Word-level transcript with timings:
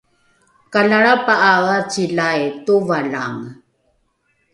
kalalrapa’ae 0.71 1.61
acilai 1.79 2.41
tovalange 2.65 3.49